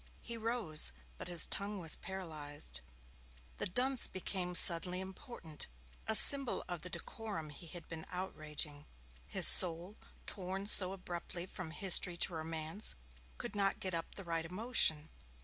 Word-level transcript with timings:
He 0.19 0.35
rose, 0.35 0.93
but 1.19 1.27
his 1.27 1.45
tongue 1.45 1.77
was 1.77 1.95
paralysed. 1.95 2.81
The 3.59 3.67
dunce 3.67 4.07
became 4.07 4.55
suddenly 4.55 4.99
important 4.99 5.67
a 6.07 6.15
symbol 6.15 6.65
of 6.67 6.81
the 6.81 6.89
decorum 6.89 7.51
he 7.51 7.67
had 7.67 7.87
been 7.87 8.07
outraging. 8.09 8.87
His 9.27 9.45
soul, 9.45 9.95
torn 10.25 10.65
so 10.65 10.91
abruptly 10.91 11.45
from 11.45 11.69
history 11.69 12.17
to 12.17 12.33
romance, 12.33 12.95
could 13.37 13.55
not 13.55 13.79
get 13.79 13.93
up 13.93 14.15
the 14.15 14.23
right 14.23 14.43
emotion. 14.43 15.11